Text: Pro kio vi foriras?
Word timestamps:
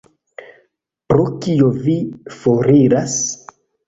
Pro 1.11 1.25
kio 1.43 1.67
vi 1.87 1.97
foriras? 2.39 3.19